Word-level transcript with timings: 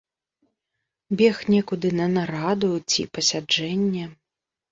Бег 1.19 1.37
некуды 1.55 1.91
на 1.99 2.07
нараду 2.15 2.71
ці 2.95 3.01
пасяджэнне. 3.17 4.03